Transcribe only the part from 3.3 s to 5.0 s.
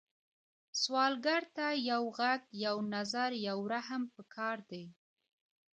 یو رحم پکار دی